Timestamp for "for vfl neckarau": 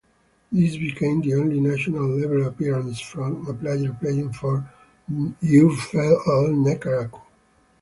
4.33-7.21